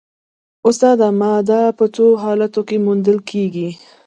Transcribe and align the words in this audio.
استاده 0.67 1.07
ماده 1.21 1.61
په 1.77 1.85
څو 1.95 2.05
حالتونو 2.23 2.65
کې 2.67 2.77
موندل 2.85 3.17
کیږي 3.29 3.69